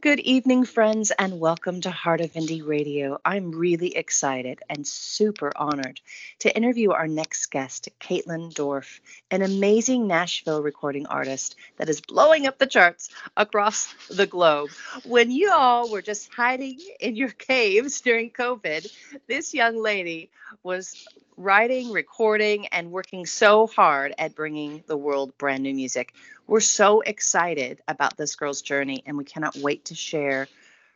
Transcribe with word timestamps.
Good 0.00 0.20
evening, 0.20 0.64
friends, 0.64 1.10
and 1.10 1.40
welcome 1.40 1.82
to 1.82 1.90
Heart 1.90 2.22
of 2.22 2.32
Indie 2.32 2.66
Radio. 2.66 3.20
I'm 3.22 3.50
really 3.50 3.94
excited 3.94 4.60
and 4.70 4.86
super 4.86 5.52
honored 5.54 6.00
to 6.38 6.56
interview 6.56 6.92
our 6.92 7.06
next 7.06 7.50
guest, 7.50 7.90
Caitlin 8.00 8.50
Dorff, 8.54 9.00
an 9.30 9.42
amazing 9.42 10.06
Nashville 10.06 10.62
recording 10.62 11.06
artist 11.06 11.54
that 11.76 11.90
is 11.90 12.00
blowing 12.00 12.46
up 12.46 12.56
the 12.56 12.66
charts 12.66 13.10
across 13.36 13.92
the 14.08 14.26
globe. 14.26 14.70
When 15.04 15.30
you 15.30 15.52
all 15.52 15.90
were 15.90 16.00
just 16.00 16.32
hiding 16.32 16.78
in 16.98 17.14
your 17.14 17.28
caves 17.48 18.00
during 18.00 18.30
COVID, 18.30 18.90
this 19.26 19.52
young 19.52 19.76
lady 19.82 20.30
was 20.62 21.06
writing, 21.40 21.90
recording, 21.90 22.66
and 22.66 22.90
working 22.90 23.24
so 23.24 23.66
hard 23.66 24.12
at 24.18 24.34
bringing 24.34 24.84
the 24.86 24.96
world 24.96 25.36
brand 25.38 25.62
new 25.62 25.74
music. 25.74 26.12
We're 26.46 26.60
so 26.60 27.00
excited 27.00 27.80
about 27.88 28.18
this 28.18 28.36
girl's 28.36 28.60
journey, 28.60 29.02
and 29.06 29.16
we 29.16 29.24
cannot 29.24 29.56
wait 29.56 29.86
to 29.86 29.94
share 29.94 30.48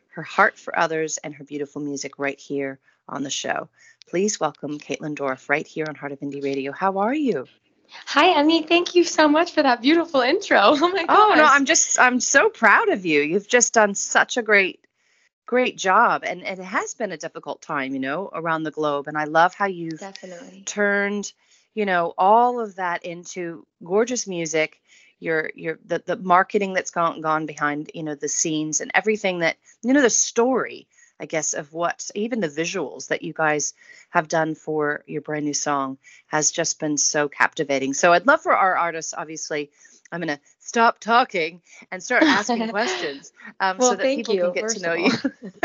her 0.09 0.21
heart 0.21 0.59
for 0.59 0.77
others 0.77 1.17
and 1.17 1.33
her 1.33 1.43
beautiful 1.43 1.81
music 1.81 2.19
right 2.19 2.39
here 2.39 2.77
on 3.09 3.23
the 3.23 3.31
show. 3.31 3.69
Please 4.07 4.39
welcome 4.39 4.77
Caitlin 4.77 5.15
Dorff 5.15 5.49
right 5.49 5.65
here 5.65 5.85
on 5.89 5.95
Heart 5.95 6.11
of 6.11 6.19
Indie 6.19 6.43
Radio. 6.43 6.71
How 6.71 6.99
are 6.99 7.13
you? 7.13 7.47
Hi, 8.05 8.37
Emmy. 8.37 8.61
Thank 8.61 8.93
you 8.93 9.03
so 9.03 9.27
much 9.27 9.51
for 9.51 9.63
that 9.63 9.81
beautiful 9.81 10.21
intro. 10.21 10.59
Oh 10.61 10.89
my 10.89 11.05
god. 11.05 11.09
Oh 11.09 11.33
no, 11.35 11.43
I'm 11.43 11.65
just 11.65 11.99
I'm 11.99 12.19
so 12.19 12.49
proud 12.49 12.89
of 12.89 13.03
you. 13.03 13.21
You've 13.21 13.47
just 13.47 13.73
done 13.73 13.95
such 13.95 14.37
a 14.37 14.43
great 14.43 14.84
great 15.45 15.77
job 15.77 16.23
and, 16.25 16.43
and 16.43 16.59
it 16.59 16.65
has 16.65 16.93
been 16.95 17.11
a 17.11 17.17
difficult 17.17 17.61
time 17.61 17.93
you 17.93 17.99
know 17.99 18.29
around 18.33 18.63
the 18.63 18.71
globe 18.71 19.07
and 19.07 19.17
i 19.17 19.25
love 19.25 19.53
how 19.53 19.65
you've 19.65 19.99
definitely. 19.99 20.63
turned 20.65 21.31
you 21.75 21.85
know 21.85 22.13
all 22.17 22.59
of 22.59 22.75
that 22.75 23.05
into 23.05 23.65
gorgeous 23.83 24.27
music 24.27 24.81
your 25.19 25.51
your 25.55 25.79
the, 25.85 26.01
the 26.05 26.15
marketing 26.15 26.73
that's 26.73 26.91
gone 26.91 27.21
gone 27.21 27.45
behind 27.45 27.91
you 27.93 28.03
know 28.03 28.15
the 28.15 28.27
scenes 28.27 28.81
and 28.81 28.91
everything 28.93 29.39
that 29.39 29.57
you 29.83 29.93
know 29.93 30.01
the 30.01 30.09
story 30.09 30.87
i 31.19 31.25
guess 31.25 31.53
of 31.53 31.71
what 31.73 32.09
even 32.15 32.39
the 32.39 32.49
visuals 32.49 33.07
that 33.09 33.21
you 33.21 33.31
guys 33.31 33.73
have 34.09 34.27
done 34.27 34.55
for 34.55 35.03
your 35.05 35.21
brand 35.21 35.45
new 35.45 35.53
song 35.53 35.97
has 36.27 36.51
just 36.51 36.79
been 36.79 36.97
so 36.97 37.29
captivating. 37.29 37.93
So 37.93 38.13
i'd 38.13 38.27
love 38.27 38.41
for 38.41 38.55
our 38.55 38.75
artists 38.75 39.13
obviously 39.15 39.69
I'm 40.15 40.21
going 40.21 40.37
to 40.37 40.43
stop 40.59 40.99
talking 40.99 41.61
and 41.91 42.01
start 42.01 42.23
asking 42.23 42.69
questions 42.69 43.33
um, 43.59 43.77
well, 43.77 43.91
so 43.91 43.95
that 43.97 44.03
people 44.15 44.33
you, 44.33 44.41
can 44.43 44.53
get 44.53 44.69
to 44.69 44.79
know 44.81 44.93
you. 44.93 45.11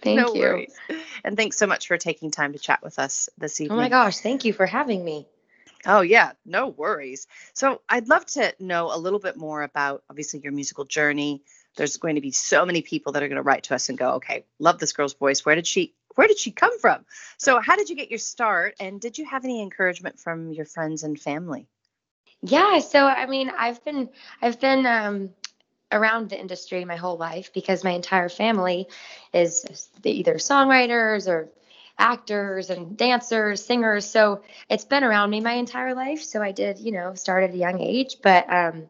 thank 0.00 0.18
no 0.18 0.34
you. 0.34 0.40
Worries. 0.40 0.74
And 1.22 1.36
thanks 1.36 1.58
so 1.58 1.66
much 1.66 1.86
for 1.86 1.98
taking 1.98 2.30
time 2.30 2.54
to 2.54 2.58
chat 2.58 2.82
with 2.82 2.98
us 2.98 3.28
this 3.36 3.60
evening. 3.60 3.78
Oh 3.78 3.80
my 3.80 3.90
gosh, 3.90 4.18
thank 4.18 4.46
you 4.46 4.54
for 4.54 4.64
having 4.64 5.04
me. 5.04 5.26
Oh, 5.84 6.00
yeah, 6.00 6.32
no 6.46 6.68
worries. 6.68 7.26
So, 7.52 7.82
I'd 7.88 8.08
love 8.08 8.24
to 8.26 8.54
know 8.58 8.90
a 8.94 8.96
little 8.96 9.18
bit 9.18 9.36
more 9.36 9.62
about 9.62 10.02
obviously 10.08 10.40
your 10.40 10.52
musical 10.52 10.86
journey. 10.86 11.42
There's 11.76 11.98
going 11.98 12.14
to 12.14 12.20
be 12.22 12.32
so 12.32 12.64
many 12.64 12.80
people 12.80 13.12
that 13.12 13.22
are 13.22 13.28
going 13.28 13.36
to 13.36 13.42
write 13.42 13.64
to 13.64 13.74
us 13.74 13.90
and 13.90 13.98
go, 13.98 14.12
"Okay, 14.14 14.44
love 14.58 14.78
this 14.78 14.92
girl's 14.92 15.14
voice. 15.14 15.44
Where 15.44 15.54
did 15.54 15.66
she 15.66 15.94
where 16.16 16.26
did 16.26 16.38
she 16.38 16.50
come 16.50 16.78
from?" 16.80 17.06
So, 17.38 17.60
how 17.60 17.76
did 17.76 17.88
you 17.88 17.96
get 17.96 18.10
your 18.10 18.18
start 18.18 18.74
and 18.80 19.00
did 19.00 19.16
you 19.16 19.24
have 19.26 19.44
any 19.44 19.62
encouragement 19.62 20.20
from 20.20 20.52
your 20.52 20.66
friends 20.66 21.02
and 21.02 21.18
family? 21.18 21.66
Yeah, 22.42 22.78
so 22.78 23.06
I 23.06 23.26
mean, 23.26 23.50
I've 23.56 23.84
been 23.84 24.08
I've 24.40 24.60
been 24.60 24.86
um, 24.86 25.30
around 25.92 26.30
the 26.30 26.40
industry 26.40 26.84
my 26.84 26.96
whole 26.96 27.16
life 27.16 27.52
because 27.52 27.84
my 27.84 27.90
entire 27.90 28.28
family 28.28 28.88
is 29.32 29.90
either 30.04 30.34
songwriters 30.34 31.28
or 31.28 31.48
actors 31.98 32.70
and 32.70 32.96
dancers, 32.96 33.62
singers. 33.62 34.06
So 34.06 34.42
it's 34.70 34.84
been 34.84 35.04
around 35.04 35.30
me 35.30 35.40
my 35.40 35.52
entire 35.52 35.94
life. 35.94 36.22
So 36.22 36.42
I 36.42 36.52
did, 36.52 36.78
you 36.78 36.92
know, 36.92 37.14
start 37.14 37.44
at 37.44 37.54
a 37.54 37.58
young 37.58 37.78
age, 37.80 38.16
but 38.22 38.50
um, 38.50 38.88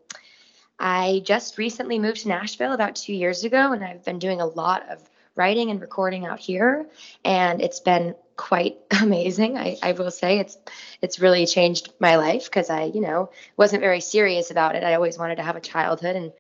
I 0.79 1.23
just 1.25 1.59
recently 1.59 1.99
moved 1.99 2.23
to 2.23 2.29
Nashville 2.29 2.73
about 2.73 2.95
two 2.95 3.13
years 3.13 3.43
ago, 3.45 3.73
and 3.73 3.85
I've 3.85 4.05
been 4.05 4.21
doing 4.21 4.41
a 4.41 4.47
lot 4.47 4.89
of 4.89 5.03
writing 5.35 5.71
and 5.71 5.81
recording 5.81 6.25
out 6.25 6.39
here, 6.39 6.87
and 7.25 7.61
it's 7.61 7.81
been 7.81 8.15
quite 8.41 8.79
amazing. 9.03 9.59
I, 9.59 9.77
I 9.83 9.93
will 9.93 10.11
say 10.11 10.39
it's 10.39 10.57
it's 11.03 11.21
really 11.21 11.47
changed 11.47 11.93
my 12.01 12.17
life 12.17 12.45
because 12.45 12.71
I, 12.71 12.85
you 12.85 13.01
know, 13.03 13.31
wasn't 13.57 13.83
very 13.83 14.01
serious 14.01 14.51
about 14.51 14.77
it. 14.77 14.83
I 14.83 14.95
always 14.95 15.19
wanted 15.19 15.37
to 15.37 15.43
have 15.43 15.57
a 15.57 15.61
childhood 15.61 16.17
and 16.17 16.33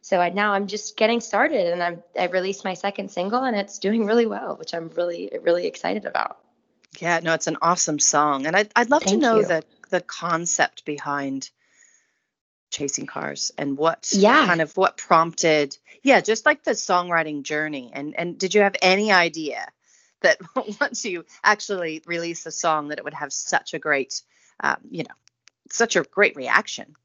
so 0.00 0.20
I, 0.20 0.28
now 0.30 0.52
I'm 0.52 0.68
just 0.68 0.96
getting 0.96 1.20
started 1.20 1.66
and 1.72 1.82
I'm 1.82 2.02
I 2.18 2.26
released 2.26 2.64
my 2.64 2.74
second 2.74 3.10
single 3.10 3.42
and 3.42 3.56
it's 3.56 3.78
doing 3.80 4.06
really 4.06 4.26
well, 4.26 4.56
which 4.56 4.72
I'm 4.72 4.88
really 4.90 5.32
really 5.42 5.66
excited 5.66 6.04
about. 6.06 6.38
Yeah, 7.00 7.20
no, 7.22 7.34
it's 7.34 7.48
an 7.48 7.58
awesome 7.60 7.98
song. 7.98 8.46
And 8.46 8.56
I'd, 8.56 8.70
I'd 8.74 8.90
love 8.90 9.02
Thank 9.02 9.22
to 9.22 9.26
know 9.26 9.36
you. 9.38 9.44
the 9.44 9.64
the 9.90 10.00
concept 10.00 10.84
behind 10.84 11.50
chasing 12.70 13.06
cars 13.06 13.50
and 13.58 13.76
what 13.76 14.08
Yeah. 14.12 14.46
kind 14.46 14.60
of 14.60 14.76
what 14.76 14.96
prompted 14.98 15.76
yeah 16.02 16.20
just 16.20 16.44
like 16.44 16.62
the 16.62 16.72
songwriting 16.72 17.42
journey 17.42 17.90
and 17.94 18.14
and 18.14 18.38
did 18.38 18.54
you 18.54 18.60
have 18.60 18.76
any 18.82 19.10
idea 19.10 19.66
that 20.22 20.38
once 20.80 21.04
you 21.04 21.24
actually 21.44 22.02
release 22.06 22.46
a 22.46 22.52
song 22.52 22.88
that 22.88 22.98
it 22.98 23.04
would 23.04 23.14
have 23.14 23.32
such 23.32 23.74
a 23.74 23.78
great 23.78 24.22
um, 24.60 24.78
you 24.90 25.04
know 25.04 25.14
such 25.70 25.96
a 25.96 26.02
great 26.02 26.36
reaction 26.36 26.96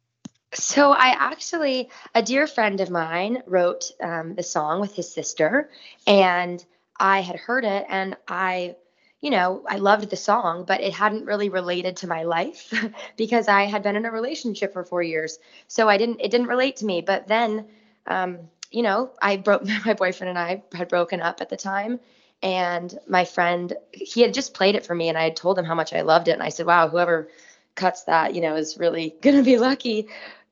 So 0.54 0.92
I 0.92 1.10
actually, 1.18 1.90
a 2.14 2.22
dear 2.22 2.48
friend 2.48 2.80
of 2.80 2.90
mine 2.90 3.42
wrote 3.48 3.92
um, 4.02 4.36
the 4.36 4.44
song 4.44 4.82
with 4.82 4.96
his 4.96 5.12
sister, 5.12 5.70
and 6.06 6.64
I 7.00 7.22
had 7.22 7.38
heard 7.38 7.66
it, 7.66 7.86
and 7.90 8.16
I, 8.28 8.76
you 9.20 9.32
know, 9.32 9.64
I 9.68 9.78
loved 9.78 10.10
the 10.10 10.16
song, 10.16 10.66
but 10.66 10.82
it 10.82 10.94
hadn't 10.94 11.26
really 11.26 11.50
related 11.50 11.98
to 11.98 12.08
my 12.08 12.24
life 12.24 12.72
because 13.18 13.48
I 13.48 13.64
had 13.64 13.82
been 13.84 13.96
in 13.96 14.06
a 14.06 14.12
relationship 14.12 14.74
for 14.74 14.84
four 14.84 15.02
years, 15.02 15.40
so 15.68 15.90
I 15.90 15.98
didn't, 15.98 16.22
it 16.22 16.30
didn't 16.30 16.48
relate 16.48 16.78
to 16.78 16.86
me. 16.86 17.02
But 17.02 17.28
then, 17.28 17.68
um, 18.06 18.40
you 18.70 18.84
know, 18.84 19.12
I 19.22 19.38
broke, 19.38 19.64
my 19.86 19.94
boyfriend 19.94 20.30
and 20.30 20.40
I 20.40 20.64
had 20.74 20.88
broken 20.88 21.20
up 21.22 21.42
at 21.42 21.50
the 21.50 21.58
time, 21.58 22.00
and 22.44 23.00
my 23.08 23.26
friend, 23.26 23.74
he 23.92 24.22
had 24.22 24.34
just 24.34 24.54
played 24.54 24.76
it 24.76 24.86
for 24.86 24.94
me, 24.94 25.10
and 25.10 25.18
I 25.18 25.24
had 25.24 25.36
told 25.36 25.58
him 25.58 25.66
how 25.66 25.76
much 25.76 25.94
I 25.94 26.02
loved 26.02 26.28
it, 26.28 26.34
and 26.34 26.44
I 26.44 26.50
said, 26.50 26.68
wow, 26.68 26.88
whoever 26.90 27.30
cuts 27.74 28.04
that, 28.04 28.36
you 28.36 28.42
know, 28.42 28.56
is 28.56 28.78
really 28.78 29.16
gonna 29.22 29.42
be 29.42 29.58
lucky 29.58 30.08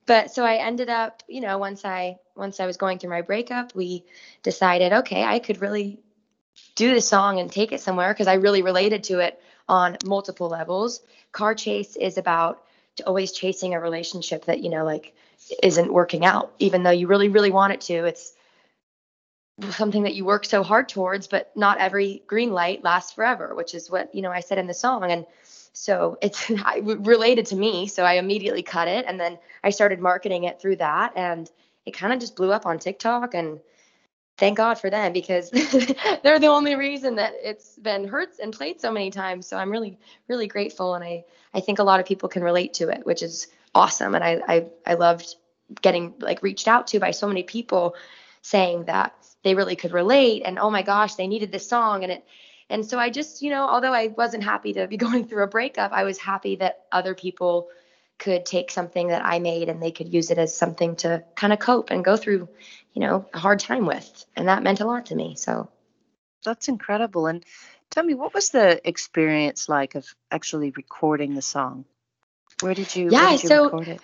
but 0.06 0.32
so 0.32 0.44
I 0.44 0.56
ended 0.56 0.90
up, 0.90 1.24
you 1.28 1.42
know, 1.42 1.58
once 1.58 1.86
I 1.86 2.18
once 2.36 2.60
I 2.60 2.66
was 2.66 2.78
going 2.78 3.00
through 3.00 3.12
my 3.12 3.22
breakup, 3.22 3.76
we 3.76 4.04
decided, 4.44 4.94
okay, 4.94 5.24
I 5.24 5.40
could 5.40 5.62
really 5.62 6.00
do 6.76 6.94
the 6.94 7.02
song 7.02 7.40
and 7.40 7.52
take 7.52 7.72
it 7.72 7.82
somewhere 7.82 8.14
because 8.14 8.28
I 8.28 8.34
really 8.34 8.62
related 8.62 9.04
to 9.06 9.20
it 9.20 9.42
on 9.70 9.98
multiple 10.06 10.50
levels. 10.50 11.02
Car 11.32 11.56
Chase 11.56 11.96
is 11.96 12.18
about 12.18 12.64
always 13.06 13.32
chasing 13.32 13.74
a 13.74 13.80
relationship 13.80 14.46
that, 14.46 14.62
you 14.62 14.70
know, 14.70 14.84
like 14.84 15.14
isn't 15.64 15.94
working 15.94 16.26
out, 16.26 16.54
even 16.60 16.84
though 16.84 16.92
you 16.92 17.08
really, 17.08 17.30
really 17.30 17.52
want 17.52 17.74
it 17.74 17.82
to. 17.82 18.06
It's 18.06 18.34
something 19.70 20.04
that 20.04 20.16
you 20.16 20.26
work 20.26 20.46
so 20.46 20.64
hard 20.64 20.90
towards, 20.90 21.28
but 21.28 21.52
not 21.56 21.78
every 21.78 22.24
green 22.28 22.52
light 22.52 22.84
lasts 22.84 23.14
forever, 23.14 23.54
which 23.56 23.74
is 23.74 23.90
what, 23.90 24.14
you 24.14 24.22
know, 24.22 24.32
I 24.32 24.40
said 24.40 24.58
in 24.58 24.68
the 24.68 24.74
song. 24.74 25.12
And 25.12 25.26
so 25.74 26.18
it's 26.22 26.50
related 26.82 27.48
to 27.48 27.56
me. 27.56 27.88
So 27.88 28.04
I 28.04 28.14
immediately 28.14 28.64
cut 28.64 28.88
it 28.88 29.06
and 29.08 29.20
then 29.20 29.38
I 29.64 29.70
started 29.70 30.00
marketing 30.00 30.46
it 30.46 30.60
through 30.60 30.78
that. 30.78 31.14
And 31.16 31.50
it 31.86 31.92
kind 31.92 32.14
of 32.14 32.20
just 32.20 32.36
blew 32.36 32.52
up 32.52 32.66
on 32.66 32.80
TikTok. 32.80 33.34
And 33.34 33.60
thank 34.38 34.58
God 34.58 34.76
for 34.76 34.90
them 34.90 35.14
because 35.14 35.50
they're 36.24 36.40
the 36.40 36.48
only 36.48 36.76
reason 36.76 37.16
that 37.16 37.34
it's 37.42 37.78
been 37.78 38.08
heard 38.08 38.30
and 38.42 38.54
played 38.54 38.82
so 38.82 38.92
many 38.92 39.12
times. 39.12 39.48
So 39.48 39.58
I'm 39.58 39.72
really, 39.72 39.98
really 40.28 40.48
grateful. 40.48 40.96
And 40.96 41.04
I, 41.04 41.26
I 41.54 41.60
think 41.60 41.80
a 41.80 41.84
lot 41.84 42.00
of 42.00 42.06
people 42.06 42.30
can 42.30 42.44
relate 42.44 42.74
to 42.76 42.90
it, 42.90 43.06
which 43.06 43.22
is 43.22 43.48
awesome. 43.76 44.16
And 44.16 44.24
I, 44.24 44.42
I, 44.48 44.66
I 44.86 44.94
loved 44.96 45.36
getting 45.82 46.14
like 46.20 46.44
reached 46.44 46.68
out 46.68 46.88
to 46.88 47.00
by 47.00 47.12
so 47.12 47.28
many 47.28 47.44
people 47.44 47.96
saying 48.42 48.86
that 48.86 49.14
they 49.44 49.56
really 49.56 49.76
could 49.76 49.92
relate 49.94 50.44
and 50.46 50.60
oh 50.60 50.70
my 50.70 50.82
gosh, 50.82 51.16
they 51.16 51.28
needed 51.28 51.52
this 51.52 51.68
song. 51.68 52.04
And 52.04 52.12
it, 52.12 52.26
and 52.70 52.86
so 52.86 52.98
I 52.98 53.10
just, 53.10 53.42
you 53.42 53.50
know, 53.50 53.64
although 53.68 53.94
I 53.94 54.08
wasn't 54.08 54.44
happy 54.44 54.74
to 54.74 54.88
be 54.88 54.98
going 55.06 55.28
through 55.28 55.44
a 55.44 55.48
breakup, 55.48 55.92
I 55.92 56.04
was 56.04 56.18
happy 56.18 56.58
that 56.58 56.86
other 56.92 57.16
people 57.16 57.70
could 58.20 58.46
take 58.46 58.70
something 58.70 59.08
that 59.08 59.26
I 59.26 59.40
made 59.40 59.68
and 59.68 59.82
they 59.82 59.92
could 59.92 60.14
use 60.14 60.30
it 60.30 60.38
as 60.38 60.56
something 60.56 60.96
to 60.98 61.24
kind 61.36 61.52
of 61.52 61.60
cope 61.60 61.90
and 61.90 62.06
go 62.06 62.16
through, 62.18 62.48
you 62.94 63.02
know, 63.02 63.26
a 63.34 63.40
hard 63.40 63.60
time 63.60 63.86
with. 63.86 64.26
And 64.36 64.48
that 64.48 64.62
meant 64.62 64.80
a 64.80 64.86
lot 64.86 65.08
to 65.08 65.16
me. 65.16 65.36
So 65.36 65.70
that's 66.44 66.68
incredible 66.68 67.28
and 67.28 67.44
tell 67.90 68.04
me 68.04 68.14
what 68.14 68.34
was 68.34 68.50
the 68.52 68.88
experience 68.88 69.68
like 69.68 69.96
of 69.96 70.06
actually 70.32 70.72
recording 70.72 71.36
the 71.36 71.42
song 71.42 71.86
where 72.62 72.74
did 72.74 72.96
you, 72.96 73.10
Yeah, 73.12 73.32
did 73.32 73.44
you 73.44 73.50
so- 73.50 73.64
record 73.66 73.88
it 73.88 74.02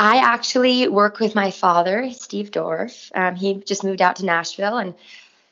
I 0.00 0.16
actually 0.16 0.88
work 0.88 1.20
with 1.20 1.34
my 1.34 1.50
father, 1.50 2.10
Steve 2.12 2.50
Dorff. 2.50 3.10
Um, 3.14 3.36
he 3.36 3.56
just 3.56 3.84
moved 3.84 4.00
out 4.00 4.16
to 4.16 4.24
Nashville 4.24 4.78
and 4.78 4.94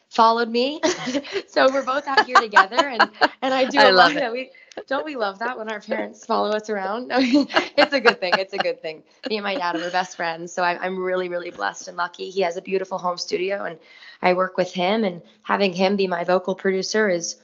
followed 0.09 0.49
me. 0.49 0.81
so 1.49 1.71
we're 1.71 1.85
both 1.85 2.07
out 2.07 2.25
here 2.25 2.41
together 2.41 2.89
and 2.89 3.11
and 3.43 3.53
I 3.53 3.67
do 3.67 3.79
I 3.79 3.91
love 3.91 4.15
that 4.15 4.33
we 4.33 4.51
don't 4.87 5.05
we 5.05 5.17
love 5.17 5.41
that 5.41 5.59
when 5.59 5.69
our 5.69 5.81
parents 5.81 6.25
follow 6.25 6.49
us 6.49 6.71
around? 6.71 7.11
it's 7.13 7.93
a 7.93 8.01
good 8.01 8.21
thing. 8.21 8.33
It's 8.39 8.55
a 8.55 8.59
good 8.59 8.81
thing. 8.81 9.03
Me 9.29 9.37
and 9.37 9.45
my 9.45 9.55
dad 9.55 9.77
are 9.77 9.91
best 9.91 10.17
friends, 10.17 10.51
so 10.51 10.63
I'm 10.63 10.79
I'm 10.81 10.99
really 10.99 11.29
really 11.29 11.51
blessed 11.51 11.89
and 11.89 11.99
lucky. 11.99 12.31
He 12.31 12.41
has 12.41 12.57
a 12.57 12.63
beautiful 12.63 12.97
home 12.97 13.19
studio, 13.19 13.65
and 13.65 13.79
I 14.23 14.33
work 14.33 14.57
with 14.57 14.73
him. 14.73 15.05
And 15.05 15.21
having 15.43 15.75
him 15.75 15.97
be 15.97 16.07
my 16.07 16.25
vocal 16.25 16.55
producer 16.55 17.11
is 17.11 17.37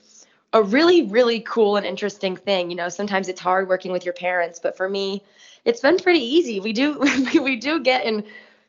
a 0.54 0.62
really 0.62 1.02
really 1.02 1.40
cool 1.40 1.76
and 1.76 1.84
interesting 1.84 2.34
thing. 2.34 2.70
You 2.70 2.76
know, 2.76 2.88
sometimes 2.88 3.28
it's 3.28 3.40
hard 3.40 3.68
working 3.68 3.92
with 3.92 4.06
your 4.06 4.14
parents, 4.14 4.58
but 4.58 4.74
for 4.74 4.88
me, 4.88 5.22
it's 5.64 5.81
been 5.81 5.99
pretty 5.99 6.25
easy. 6.25 6.61
We 6.61 6.72
do 6.72 6.99
we 7.34 7.56
do 7.56 7.81
get 7.81 8.05
in 8.05 8.25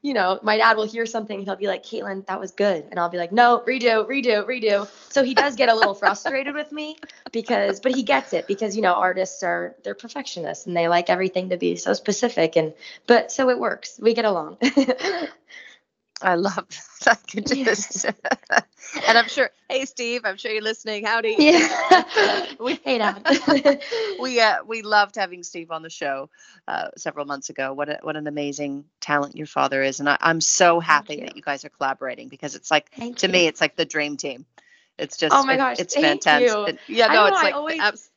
you 0.06 0.14
know, 0.14 0.40
my 0.44 0.56
dad 0.58 0.78
will 0.78 0.86
hear 0.86 1.08
something 1.08 1.44
he'll 1.44 1.56
be 1.56 1.66
like, 1.66 1.84
Caitlin, 1.84 2.28
that 2.28 2.40
was 2.40 2.52
good. 2.52 2.86
And 2.92 3.00
I'll 3.00 3.10
be 3.10 3.18
like, 3.18 3.32
no, 3.32 3.64
redo, 3.66 4.08
redo, 4.08 4.46
redo. 4.46 4.88
So 5.12 5.24
he 5.24 5.34
does 5.34 5.56
get 5.56 5.68
a 5.68 5.74
little 5.74 5.96
frustrated 5.96 6.54
with 6.54 6.72
me 6.72 6.96
because, 7.32 7.80
but 7.80 7.96
he 7.96 8.04
gets 8.04 8.32
it 8.32 8.46
because, 8.46 8.76
you 8.76 8.84
know, 8.84 8.94
artists 8.94 9.42
are, 9.42 9.76
they're 9.84 9.96
perfectionists 9.96 10.68
and 10.68 10.78
they 10.78 10.88
like 10.88 11.10
everything 11.10 11.50
to 11.50 11.58
be 11.58 11.76
so 11.76 11.94
specific. 11.94 12.56
And, 12.56 12.76
but 13.08 13.32
so 13.32 13.50
it 13.50 13.58
works. 13.58 14.00
We 14.00 14.14
get 14.14 14.26
along. 14.26 14.58
I 16.26 16.36
love 16.36 16.68
that. 17.06 17.08
I 17.08 17.16
could 17.16 17.46
just, 17.46 18.06
and 18.06 19.18
I'm 19.18 19.28
sure. 19.28 19.52
Hey, 19.70 19.86
Steve, 19.86 20.22
I'm 20.26 20.38
sure 20.38 20.52
you're 20.52 20.62
listening. 20.62 21.06
Howdy. 21.06 21.36
Yeah. 21.46 22.46
we, 22.60 22.80
hey, 22.84 22.98
Dad. 22.98 23.82
we 24.20 24.40
uh, 24.40 24.64
we 24.66 24.82
loved 24.82 25.16
having 25.16 25.44
Steve 25.44 25.70
on 25.70 25.84
the 25.84 25.90
show 25.90 26.30
uh, 26.68 26.90
several 26.98 27.26
months 27.26 27.50
ago. 27.52 27.74
What 27.74 27.90
a, 27.90 28.00
what 28.02 28.16
an 28.16 28.26
amazing 28.26 28.86
talent 29.00 29.36
your 29.36 29.46
father 29.46 29.84
is, 29.84 30.00
and 30.00 30.10
I, 30.10 30.18
am 30.20 30.42
so 30.42 30.80
happy 30.80 31.16
you. 31.16 31.22
that 31.22 31.36
you 31.36 31.44
guys 31.44 31.64
are 31.64 31.70
collaborating 31.70 32.28
because 32.28 32.56
it's 32.56 32.72
like 32.72 32.90
Thank 32.92 33.18
to 33.18 33.28
you. 33.28 33.34
me, 33.34 33.48
it's 33.48 33.62
like 33.62 33.76
the 33.76 33.86
dream 33.86 34.18
team. 34.18 34.46
It's 34.98 35.18
just. 35.18 35.36
Oh 35.36 35.46
my 35.46 35.58
gosh! 35.58 35.80
it's 35.80 35.94
Thank 35.94 36.24
fantastic. 36.24 36.80
You. 36.88 36.96
yeah, 36.96 37.08
no, 37.08 37.14
know, 37.14 37.26
it's 37.28 37.44
like 37.44 37.54
always, 37.54 38.10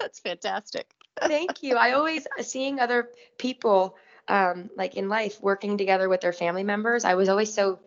it's 0.00 0.18
fantastic. 0.18 0.90
Thank 1.20 1.62
you. 1.62 1.76
I 1.76 1.92
always 1.92 2.26
seeing 2.40 2.80
other 2.80 3.10
people 3.38 3.96
um, 4.28 4.70
like 4.76 4.94
in 4.94 5.08
life 5.08 5.40
working 5.40 5.78
together 5.78 6.08
with 6.08 6.20
their 6.20 6.32
family 6.32 6.64
members. 6.64 7.04
I 7.04 7.14
was 7.14 7.28
always 7.28 7.52
so 7.52 7.80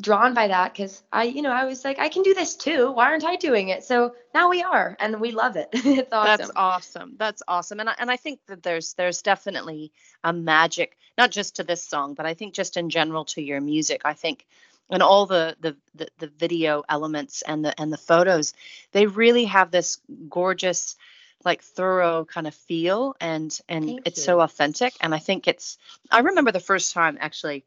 drawn 0.00 0.34
by 0.34 0.48
that 0.48 0.72
because 0.72 1.02
I, 1.12 1.24
you 1.24 1.42
know, 1.42 1.50
I 1.50 1.64
was 1.64 1.84
like, 1.84 1.98
I 1.98 2.08
can 2.08 2.22
do 2.22 2.34
this 2.34 2.56
too. 2.56 2.90
Why 2.92 3.06
aren't 3.06 3.24
I 3.24 3.36
doing 3.36 3.68
it? 3.68 3.84
So 3.84 4.14
now 4.34 4.48
we 4.48 4.62
are, 4.62 4.96
and 4.98 5.20
we 5.20 5.32
love 5.32 5.56
it. 5.56 5.68
it's 5.72 6.12
awesome. 6.12 6.38
That's 6.38 6.50
awesome. 6.56 7.14
That's 7.18 7.42
awesome. 7.46 7.80
And 7.80 7.90
I, 7.90 7.94
and 7.98 8.10
I 8.10 8.16
think 8.16 8.40
that 8.48 8.62
there's 8.62 8.94
there's 8.94 9.22
definitely 9.22 9.92
a 10.24 10.32
magic, 10.32 10.96
not 11.18 11.30
just 11.30 11.56
to 11.56 11.64
this 11.64 11.82
song, 11.82 12.14
but 12.14 12.26
I 12.26 12.34
think 12.34 12.54
just 12.54 12.76
in 12.76 12.90
general 12.90 13.24
to 13.26 13.42
your 13.42 13.60
music. 13.60 14.02
I 14.04 14.14
think 14.14 14.46
and 14.90 15.02
all 15.02 15.26
the, 15.26 15.56
the 15.60 15.76
the 15.94 16.08
the 16.18 16.26
video 16.26 16.82
elements 16.88 17.42
and 17.42 17.64
the 17.64 17.78
and 17.80 17.92
the 17.92 17.98
photos, 17.98 18.54
they 18.92 19.06
really 19.06 19.44
have 19.44 19.70
this 19.70 19.98
gorgeous 20.28 20.96
like 21.44 21.62
thorough 21.62 22.24
kind 22.24 22.46
of 22.46 22.54
feel 22.54 23.14
and 23.20 23.58
and 23.68 23.84
Thank 23.84 24.06
it's 24.06 24.18
you. 24.18 24.24
so 24.24 24.40
authentic 24.40 24.94
and 25.00 25.14
i 25.14 25.18
think 25.18 25.48
it's 25.48 25.78
i 26.10 26.20
remember 26.20 26.52
the 26.52 26.60
first 26.60 26.94
time 26.94 27.18
actually 27.20 27.64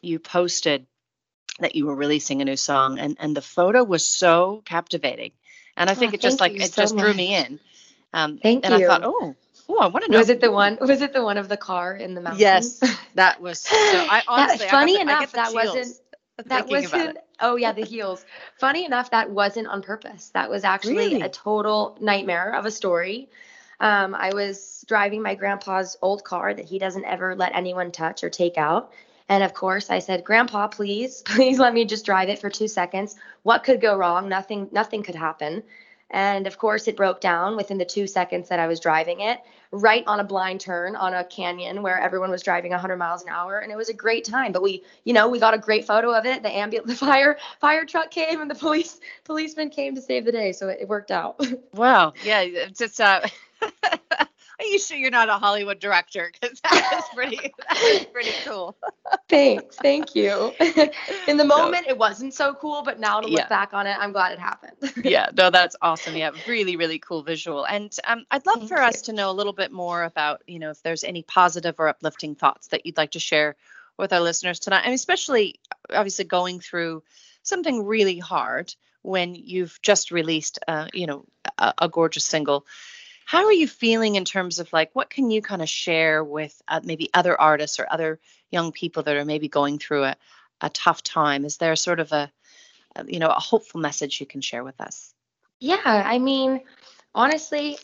you 0.00 0.18
posted 0.18 0.86
that 1.60 1.74
you 1.74 1.86
were 1.86 1.94
releasing 1.94 2.42
a 2.42 2.44
new 2.44 2.56
song 2.56 2.98
and 2.98 3.16
and 3.20 3.36
the 3.36 3.42
photo 3.42 3.82
was 3.82 4.06
so 4.06 4.62
captivating 4.64 5.32
and 5.76 5.88
i 5.90 5.94
think 5.94 6.12
oh, 6.12 6.14
it 6.14 6.20
just 6.20 6.40
like 6.40 6.54
it 6.54 6.72
so 6.72 6.82
just 6.82 6.94
much. 6.94 7.04
drew 7.04 7.14
me 7.14 7.34
in 7.34 7.58
um 8.12 8.38
thank 8.38 8.64
and 8.64 8.74
you 8.74 8.84
i 8.84 8.86
thought 8.86 9.02
oh 9.04 9.34
Oh, 9.68 9.78
I 9.78 9.88
want 9.88 10.04
to 10.04 10.10
know. 10.12 10.18
Was 10.18 10.28
it 10.28 10.40
the 10.40 10.50
one? 10.50 10.78
Was 10.80 11.02
it 11.02 11.12
the 11.12 11.24
one 11.24 11.38
of 11.38 11.48
the 11.48 11.56
car 11.56 11.94
in 11.94 12.14
the 12.14 12.20
mountains? 12.20 12.78
Yes, 12.80 12.98
that 13.14 13.40
was. 13.40 13.60
So 13.60 13.74
I 13.74 14.22
honestly, 14.28 14.58
that, 14.58 14.70
funny 14.70 14.96
I 14.96 15.02
enough, 15.02 15.32
that 15.32 15.52
wasn't 15.52 15.96
that 16.46 16.68
wasn't 16.68 17.18
oh 17.40 17.56
yeah 17.56 17.72
the 17.72 17.84
heels. 17.84 18.24
Funny 18.58 18.84
enough 18.84 19.10
that 19.10 19.30
wasn't 19.30 19.68
on 19.68 19.82
purpose. 19.82 20.30
That 20.34 20.50
was 20.50 20.64
actually 20.64 20.96
really? 20.96 21.20
a 21.22 21.28
total 21.28 21.96
nightmare 22.00 22.54
of 22.54 22.66
a 22.66 22.70
story. 22.70 23.28
Um, 23.78 24.14
i 24.14 24.32
was 24.32 24.84
driving 24.88 25.22
my 25.22 25.34
grandpa's 25.34 25.98
old 26.00 26.24
car 26.24 26.54
that 26.54 26.64
he 26.64 26.78
doesn't 26.78 27.04
ever 27.04 27.36
let 27.36 27.54
anyone 27.54 27.92
touch 27.92 28.24
or 28.24 28.30
take 28.30 28.56
out. 28.56 28.92
And 29.28 29.42
of 29.42 29.54
course 29.54 29.90
i 29.90 29.98
said 29.98 30.24
grandpa 30.24 30.68
please 30.68 31.22
please 31.26 31.58
let 31.58 31.74
me 31.74 31.84
just 31.84 32.06
drive 32.06 32.28
it 32.28 32.38
for 32.38 32.50
two 32.50 32.68
seconds. 32.68 33.16
What 33.42 33.64
could 33.64 33.80
go 33.80 33.96
wrong? 33.96 34.28
Nothing 34.28 34.68
nothing 34.72 35.02
could 35.02 35.16
happen 35.16 35.62
and 36.10 36.46
of 36.46 36.58
course, 36.58 36.86
it 36.86 36.96
broke 36.96 37.20
down 37.20 37.56
within 37.56 37.78
the 37.78 37.84
two 37.84 38.06
seconds 38.06 38.48
that 38.48 38.58
I 38.58 38.66
was 38.66 38.78
driving 38.78 39.20
it, 39.20 39.40
right 39.72 40.04
on 40.06 40.20
a 40.20 40.24
blind 40.24 40.60
turn 40.60 40.94
on 40.94 41.14
a 41.14 41.24
canyon 41.24 41.82
where 41.82 41.98
everyone 41.98 42.30
was 42.30 42.42
driving 42.42 42.70
100 42.70 42.96
miles 42.96 43.22
an 43.22 43.28
hour, 43.28 43.58
and 43.58 43.72
it 43.72 43.76
was 43.76 43.88
a 43.88 43.94
great 43.94 44.24
time. 44.24 44.52
But 44.52 44.62
we, 44.62 44.84
you 45.04 45.12
know, 45.12 45.28
we 45.28 45.40
got 45.40 45.54
a 45.54 45.58
great 45.58 45.84
photo 45.84 46.12
of 46.12 46.24
it. 46.24 46.42
The 46.42 46.54
ambulance, 46.54 46.90
the 46.98 47.06
fire, 47.06 47.38
fire 47.60 47.84
truck 47.84 48.10
came, 48.10 48.40
and 48.40 48.50
the 48.50 48.54
police 48.54 49.00
policeman 49.24 49.70
came 49.70 49.94
to 49.96 50.00
save 50.00 50.24
the 50.24 50.32
day, 50.32 50.52
so 50.52 50.68
it, 50.68 50.78
it 50.82 50.88
worked 50.88 51.10
out. 51.10 51.44
wow, 51.72 52.12
yeah, 52.24 52.42
it's 52.42 52.78
just 52.78 53.00
uh, 53.00 53.20
Are 54.58 54.64
you 54.64 54.78
sure 54.78 54.96
you're 54.96 55.10
not 55.10 55.28
a 55.28 55.34
Hollywood 55.34 55.78
director? 55.78 56.32
Because 56.40 56.60
that 56.60 56.92
was 56.92 57.04
pretty, 57.14 57.36
that 57.36 57.92
was 57.94 58.06
pretty 58.06 58.32
cool. 58.44 58.76
Thanks, 59.28 59.76
thank 59.76 60.14
you. 60.14 60.52
In 61.28 61.36
the 61.36 61.44
moment, 61.44 61.84
so, 61.84 61.90
it 61.90 61.98
wasn't 61.98 62.34
so 62.34 62.54
cool, 62.54 62.82
but 62.82 63.00
now 63.00 63.20
to 63.20 63.26
look 63.26 63.38
yeah. 63.38 63.48
back 63.48 63.74
on 63.74 63.86
it, 63.86 63.96
I'm 63.98 64.12
glad 64.12 64.32
it 64.32 64.38
happened. 64.38 64.92
yeah, 65.04 65.28
no, 65.36 65.50
that's 65.50 65.76
awesome. 65.82 66.16
Yeah, 66.16 66.30
really, 66.46 66.76
really 66.76 66.98
cool 66.98 67.22
visual. 67.22 67.64
And 67.66 67.94
um, 68.04 68.24
I'd 68.30 68.46
love 68.46 68.58
thank 68.58 68.68
for 68.68 68.78
you. 68.78 68.84
us 68.84 69.02
to 69.02 69.12
know 69.12 69.30
a 69.30 69.32
little 69.32 69.52
bit 69.52 69.72
more 69.72 70.02
about, 70.02 70.42
you 70.46 70.58
know, 70.58 70.70
if 70.70 70.82
there's 70.82 71.04
any 71.04 71.22
positive 71.22 71.76
or 71.78 71.88
uplifting 71.88 72.34
thoughts 72.34 72.68
that 72.68 72.86
you'd 72.86 72.96
like 72.96 73.12
to 73.12 73.20
share 73.20 73.56
with 73.98 74.12
our 74.12 74.20
listeners 74.20 74.58
tonight, 74.58 74.82
and 74.84 74.94
especially 74.94 75.58
obviously 75.90 76.24
going 76.24 76.60
through 76.60 77.02
something 77.42 77.84
really 77.84 78.18
hard 78.18 78.74
when 79.02 79.34
you've 79.34 79.80
just 79.82 80.10
released, 80.10 80.58
uh, 80.66 80.88
you 80.92 81.06
know, 81.06 81.24
a, 81.58 81.74
a 81.82 81.88
gorgeous 81.88 82.24
single 82.24 82.66
how 83.26 83.44
are 83.44 83.52
you 83.52 83.66
feeling 83.66 84.14
in 84.14 84.24
terms 84.24 84.60
of 84.60 84.72
like 84.72 84.90
what 84.94 85.10
can 85.10 85.30
you 85.30 85.42
kind 85.42 85.60
of 85.60 85.68
share 85.68 86.22
with 86.22 86.62
uh, 86.68 86.80
maybe 86.82 87.10
other 87.12 87.38
artists 87.38 87.80
or 87.80 87.86
other 87.90 88.20
young 88.50 88.70
people 88.70 89.02
that 89.02 89.16
are 89.16 89.24
maybe 89.24 89.48
going 89.48 89.78
through 89.78 90.04
a, 90.04 90.16
a 90.60 90.70
tough 90.70 91.02
time? 91.02 91.44
Is 91.44 91.56
there 91.58 91.74
sort 91.74 91.98
of 91.98 92.12
a, 92.12 92.30
a 92.94 93.04
you 93.06 93.18
know 93.18 93.28
a 93.28 93.40
hopeful 93.40 93.80
message 93.80 94.20
you 94.20 94.26
can 94.26 94.40
share 94.40 94.62
with 94.62 94.80
us? 94.80 95.12
Yeah, 95.58 95.82
I 95.84 96.18
mean, 96.18 96.60
honestly, 97.14 97.78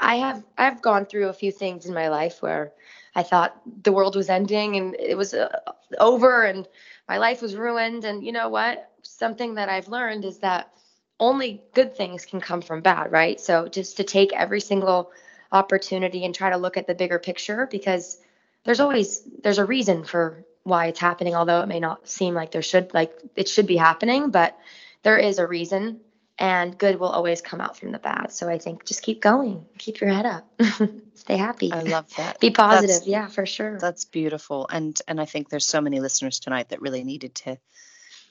I 0.00 0.16
have 0.16 0.42
I've 0.58 0.82
gone 0.82 1.06
through 1.06 1.28
a 1.28 1.32
few 1.32 1.52
things 1.52 1.86
in 1.86 1.94
my 1.94 2.08
life 2.08 2.42
where 2.42 2.72
I 3.14 3.22
thought 3.22 3.60
the 3.84 3.92
world 3.92 4.16
was 4.16 4.28
ending 4.28 4.76
and 4.76 4.96
it 4.96 5.16
was 5.16 5.32
uh, 5.32 5.60
over 6.00 6.42
and 6.42 6.66
my 7.08 7.18
life 7.18 7.40
was 7.40 7.54
ruined. 7.54 8.04
And 8.04 8.24
you 8.24 8.32
know 8.32 8.48
what? 8.48 8.90
Something 9.02 9.54
that 9.54 9.68
I've 9.68 9.86
learned 9.86 10.24
is 10.24 10.38
that 10.38 10.72
only 11.22 11.62
good 11.72 11.96
things 11.96 12.26
can 12.26 12.40
come 12.40 12.60
from 12.60 12.80
bad, 12.80 13.12
right? 13.12 13.40
So 13.40 13.68
just 13.68 13.98
to 13.98 14.04
take 14.04 14.32
every 14.32 14.60
single 14.60 15.12
opportunity 15.52 16.24
and 16.24 16.34
try 16.34 16.50
to 16.50 16.56
look 16.56 16.76
at 16.76 16.88
the 16.88 16.94
bigger 16.94 17.20
picture 17.20 17.68
because 17.70 18.18
there's 18.64 18.80
always 18.80 19.22
there's 19.42 19.58
a 19.58 19.64
reason 19.64 20.02
for 20.02 20.44
why 20.64 20.86
it's 20.86 20.98
happening 20.98 21.34
although 21.34 21.60
it 21.60 21.68
may 21.68 21.80
not 21.80 22.08
seem 22.08 22.34
like 22.34 22.50
there 22.52 22.62
should 22.62 22.94
like 22.94 23.12
it 23.36 23.48
should 23.48 23.66
be 23.66 23.76
happening 23.76 24.30
but 24.30 24.56
there 25.02 25.18
is 25.18 25.38
a 25.38 25.46
reason 25.46 26.00
and 26.38 26.78
good 26.78 26.98
will 26.98 27.08
always 27.08 27.42
come 27.42 27.60
out 27.60 27.76
from 27.76 27.92
the 27.92 27.98
bad. 27.98 28.32
So 28.32 28.48
i 28.48 28.58
think 28.58 28.86
just 28.86 29.02
keep 29.02 29.20
going 29.20 29.66
keep 29.76 30.00
your 30.00 30.10
head 30.10 30.24
up 30.24 30.48
stay 31.14 31.36
happy 31.36 31.70
i 31.70 31.80
love 31.80 32.08
that. 32.16 32.40
be 32.40 32.50
positive 32.50 32.88
that's, 32.88 33.06
yeah 33.06 33.26
for 33.26 33.44
sure. 33.44 33.78
That's 33.78 34.06
beautiful 34.06 34.66
and 34.70 34.98
and 35.06 35.20
i 35.20 35.26
think 35.26 35.50
there's 35.50 35.66
so 35.66 35.80
many 35.82 36.00
listeners 36.00 36.40
tonight 36.40 36.70
that 36.70 36.80
really 36.80 37.04
needed 37.04 37.34
to 37.34 37.58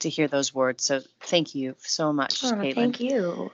to 0.02 0.08
hear 0.08 0.28
those 0.28 0.54
words. 0.54 0.84
So 0.84 1.00
thank 1.20 1.54
you 1.54 1.74
so 1.78 2.12
much, 2.12 2.44
oh, 2.44 2.52
Caitlin. 2.52 2.74
Thank 2.74 3.00
you. 3.00 3.50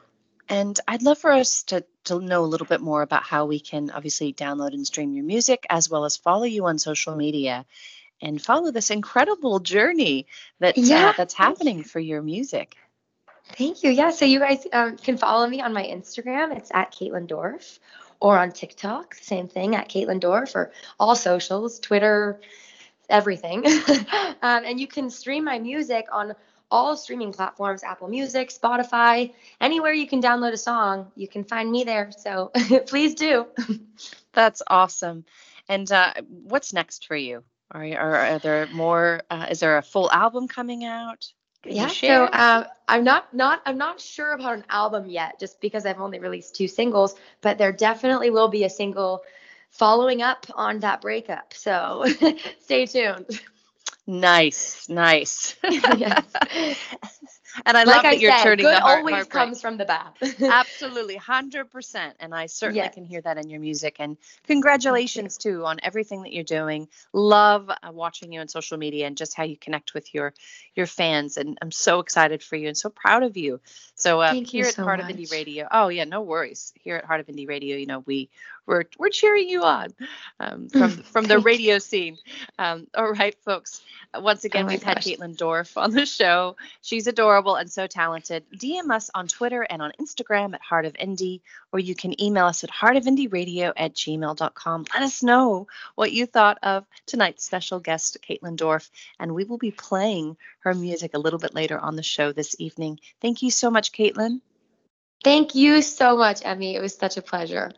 And 0.48 0.78
I'd 0.88 1.02
love 1.02 1.18
for 1.18 1.30
us 1.30 1.62
to, 1.64 1.84
to 2.04 2.20
know 2.20 2.42
a 2.42 2.46
little 2.46 2.66
bit 2.66 2.80
more 2.80 3.02
about 3.02 3.22
how 3.22 3.46
we 3.46 3.60
can 3.60 3.90
obviously 3.90 4.32
download 4.32 4.72
and 4.72 4.86
stream 4.86 5.12
your 5.12 5.24
music 5.24 5.66
as 5.68 5.90
well 5.90 6.04
as 6.04 6.16
follow 6.16 6.44
you 6.44 6.66
on 6.66 6.78
social 6.78 7.14
media 7.14 7.66
and 8.22 8.40
follow 8.40 8.70
this 8.70 8.90
incredible 8.90 9.60
journey 9.60 10.26
that 10.58 10.78
uh, 10.78 10.80
yeah, 10.80 11.08
uh, 11.08 11.12
that's 11.16 11.34
happening 11.34 11.84
for 11.84 12.00
your 12.00 12.22
music. 12.22 12.76
Thank 13.56 13.82
you. 13.82 13.90
Yeah. 13.90 14.10
So 14.10 14.24
you 14.24 14.40
guys 14.40 14.66
um, 14.72 14.96
can 14.96 15.16
follow 15.16 15.46
me 15.46 15.60
on 15.60 15.72
my 15.72 15.84
Instagram. 15.84 16.56
It's 16.56 16.70
at 16.72 16.92
Caitlin 16.92 17.28
Dorff 17.28 17.78
or 18.20 18.38
on 18.38 18.52
TikTok, 18.52 19.14
same 19.14 19.48
thing 19.48 19.76
at 19.76 19.88
Caitlin 19.88 20.20
Dorff 20.20 20.54
or 20.54 20.72
all 20.98 21.14
socials, 21.14 21.78
Twitter, 21.78 22.40
everything. 23.08 23.66
um, 24.42 24.64
and 24.64 24.80
you 24.80 24.86
can 24.86 25.10
stream 25.10 25.44
my 25.44 25.58
music 25.58 26.06
on 26.12 26.34
all 26.70 26.96
streaming 26.96 27.32
platforms 27.32 27.82
Apple 27.82 28.08
Music, 28.08 28.50
Spotify, 28.50 29.32
anywhere 29.60 29.92
you 29.92 30.06
can 30.06 30.20
download 30.20 30.52
a 30.52 30.58
song, 30.58 31.10
you 31.14 31.28
can 31.28 31.44
find 31.44 31.70
me 31.70 31.84
there. 31.84 32.10
So 32.16 32.50
please 32.86 33.14
do. 33.14 33.46
That's 34.32 34.62
awesome. 34.66 35.24
And 35.68 35.90
uh, 35.90 36.14
what's 36.28 36.72
next 36.72 37.06
for 37.06 37.16
you? 37.16 37.44
Are, 37.70 37.84
are, 37.84 38.16
are 38.16 38.38
there 38.38 38.66
more? 38.72 39.22
Uh, 39.30 39.46
is 39.50 39.60
there 39.60 39.78
a 39.78 39.82
full 39.82 40.10
album 40.10 40.48
coming 40.48 40.84
out? 40.84 41.26
Can 41.62 41.72
yeah. 41.72 41.88
So 41.88 42.24
uh, 42.24 42.64
I'm 42.86 43.04
not 43.04 43.34
not 43.34 43.60
I'm 43.66 43.76
not 43.76 44.00
sure 44.00 44.32
about 44.32 44.54
an 44.54 44.64
album 44.70 45.06
yet, 45.06 45.38
just 45.38 45.60
because 45.60 45.84
I've 45.84 46.00
only 46.00 46.18
released 46.18 46.54
two 46.54 46.68
singles. 46.68 47.14
But 47.42 47.58
there 47.58 47.72
definitely 47.72 48.30
will 48.30 48.48
be 48.48 48.64
a 48.64 48.70
single 48.70 49.22
following 49.70 50.22
up 50.22 50.46
on 50.54 50.80
that 50.80 51.00
breakup. 51.00 51.54
So 51.54 52.04
stay 52.60 52.86
tuned. 52.86 53.40
Nice, 54.06 54.88
nice. 54.88 55.56
And 57.66 57.76
I 57.76 57.84
like 57.84 58.02
love 58.02 58.02
that 58.02 58.18
I 58.18 58.20
you're 58.20 58.32
said, 58.32 58.42
turning 58.42 58.64
good 58.64 58.70
the 58.70 58.80
heart 58.80 58.98
always 58.98 59.14
heartbreak. 59.14 59.30
comes 59.30 59.60
from 59.60 59.76
the 59.76 59.84
bath. 59.84 60.14
Absolutely, 60.48 61.16
hundred 61.16 61.70
percent, 61.70 62.16
and 62.20 62.34
I 62.34 62.46
certainly 62.46 62.76
Yes. 62.76 62.94
can 62.94 63.04
hear 63.04 63.20
that 63.22 63.38
in 63.38 63.48
your 63.48 63.60
music. 63.60 63.96
And 63.98 64.16
congratulations 64.46 65.36
too 65.38 65.64
on 65.64 65.78
everything 65.82 66.22
that 66.22 66.32
you're 66.32 66.44
doing. 66.44 66.88
Love 67.12 67.70
uh, 67.70 67.90
watching 67.92 68.32
you 68.32 68.40
on 68.40 68.48
social 68.48 68.76
media 68.78 69.06
and 69.06 69.16
just 69.16 69.34
how 69.34 69.44
you 69.44 69.56
connect 69.56 69.94
with 69.94 70.12
your 70.14 70.34
your 70.74 70.86
fans. 70.86 71.36
And 71.36 71.56
I'm 71.62 71.70
so 71.70 72.00
excited 72.00 72.42
for 72.42 72.56
you 72.56 72.68
and 72.68 72.76
so 72.76 72.88
proud 72.90 73.22
of 73.22 73.36
you. 73.36 73.60
So 73.94 74.20
uh, 74.20 74.34
Thank 74.34 74.52
you 74.54 74.62
here 74.62 74.66
at 74.66 74.74
so 74.74 74.82
Heart 74.82 75.00
of. 75.00 75.06
Indie 75.06 75.30
Radio, 75.30 75.66
oh 75.70 75.88
yeah, 75.88 76.04
no 76.04 76.22
worries. 76.22 76.72
Here 76.74 76.96
at 76.96 77.04
Heart 77.04 77.20
of 77.20 77.26
Indie 77.26 77.48
Radio, 77.48 77.76
you 77.76 77.86
know 77.86 78.00
we 78.06 78.28
we're 78.66 78.84
we're 78.98 79.08
cheering 79.08 79.48
you 79.48 79.62
on 79.62 79.88
um, 80.40 80.68
from 80.68 80.90
from 81.12 81.24
the 81.24 81.38
radio 81.38 81.78
scene. 81.78 82.18
Um, 82.58 82.86
all 82.94 83.12
right, 83.12 83.34
folks. 83.44 83.80
Once 84.14 84.44
again, 84.44 84.64
Oh 84.64 84.68
we've 84.68 84.82
had. 84.82 84.98
Caitlin 84.98 85.36
Dorff 85.36 85.76
on 85.76 85.90
the 85.90 86.04
show. 86.06 86.56
She's 86.82 87.06
adorable 87.06 87.37
and 87.38 87.70
so 87.70 87.86
talented. 87.86 88.44
DM 88.54 88.90
us 88.90 89.10
on 89.14 89.28
Twitter 89.28 89.62
and 89.62 89.80
on 89.80 89.92
Instagram 90.00 90.54
at 90.54 90.60
Heart 90.60 90.86
of 90.86 90.92
Indie, 90.94 91.40
or 91.72 91.78
you 91.78 91.94
can 91.94 92.20
email 92.20 92.46
us 92.46 92.64
at 92.64 92.70
heartofindieradio 92.70 93.72
at 93.76 93.94
gmail.com. 93.94 94.86
Let 94.92 95.02
us 95.02 95.22
know 95.22 95.66
what 95.94 96.12
you 96.12 96.26
thought 96.26 96.58
of 96.62 96.84
tonight's 97.06 97.44
special 97.44 97.80
guest, 97.80 98.18
Caitlin 98.28 98.56
Dorff, 98.56 98.90
and 99.18 99.34
we 99.34 99.44
will 99.44 99.58
be 99.58 99.70
playing 99.70 100.36
her 100.60 100.74
music 100.74 101.14
a 101.14 101.18
little 101.18 101.38
bit 101.38 101.54
later 101.54 101.78
on 101.78 101.96
the 101.96 102.02
show 102.02 102.32
this 102.32 102.56
evening. 102.58 103.00
Thank 103.20 103.42
you 103.42 103.50
so 103.50 103.70
much, 103.70 103.92
Caitlin. 103.92 104.40
Thank 105.24 105.54
you 105.54 105.82
so 105.82 106.16
much, 106.16 106.44
Emmy. 106.44 106.76
It 106.76 106.80
was 106.80 106.94
such 106.94 107.16
a 107.16 107.22
pleasure. 107.22 107.72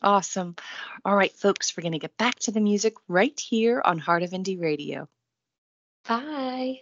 Awesome. 0.00 0.56
All 1.04 1.16
right, 1.16 1.32
folks, 1.32 1.76
we're 1.76 1.82
going 1.82 1.92
to 1.92 1.98
get 1.98 2.16
back 2.16 2.38
to 2.40 2.50
the 2.50 2.60
music 2.60 2.94
right 3.08 3.38
here 3.38 3.82
on 3.84 3.98
Heart 3.98 4.22
of 4.22 4.30
Indie 4.30 4.60
Radio. 4.60 5.08
Bye. 6.06 6.80